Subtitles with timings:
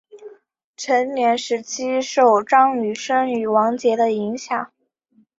[0.75, 4.73] 成长时期受张雨生与王杰的影响。